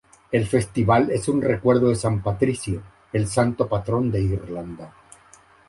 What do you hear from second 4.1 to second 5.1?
de Irlanda.